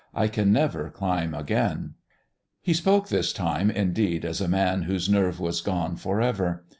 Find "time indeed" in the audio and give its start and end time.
3.31-4.25